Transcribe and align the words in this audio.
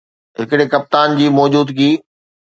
ھڪڙي 0.39 0.65
ڪپتان 0.73 1.07
جي 1.19 1.27
موجودگي 1.39 1.91